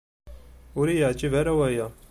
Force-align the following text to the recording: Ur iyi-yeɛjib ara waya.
Ur 0.79 0.85
iyi-yeɛjib 0.87 1.33
ara 1.41 1.51
waya. 1.59 1.87